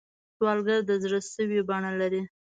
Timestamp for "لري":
2.01-2.21